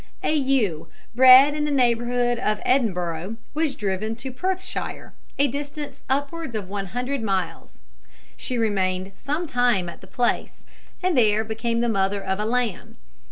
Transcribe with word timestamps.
A 0.23 0.33
ewe, 0.33 0.87
bred 1.13 1.53
in 1.53 1.63
the 1.63 1.69
neighbourhood 1.69 2.39
of 2.39 2.59
Edinburgh, 2.65 3.35
was 3.53 3.75
driven 3.75 4.13
into 4.13 4.31
Perthshire, 4.31 5.13
a 5.37 5.47
distance 5.47 5.99
of 6.09 6.23
upwards 6.23 6.55
of 6.55 6.67
one 6.67 6.87
hundred 6.87 7.21
miles. 7.21 7.81
She 8.35 8.57
remained 8.57 9.11
some 9.15 9.45
time 9.45 9.89
at 9.89 10.01
the 10.01 10.07
place, 10.07 10.63
and 11.03 11.15
there 11.15 11.43
became 11.43 11.81
the 11.81 11.87
mother 11.87 12.23
of 12.23 12.39
a 12.39 12.45
lamb. 12.45 12.95